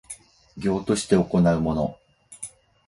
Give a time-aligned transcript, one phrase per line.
[0.57, 1.95] 業として行うもの